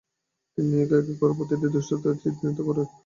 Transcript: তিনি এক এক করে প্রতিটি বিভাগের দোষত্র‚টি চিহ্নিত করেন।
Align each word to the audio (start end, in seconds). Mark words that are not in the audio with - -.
তিনি 0.57 0.73
এক 0.83 0.91
এক 0.99 1.15
করে 1.19 1.33
প্রতিটি 1.37 1.55
বিভাগের 1.57 1.73
দোষত্র‚টি 1.75 2.29
চিহ্নিত 2.31 2.59
করেন। 2.67 2.87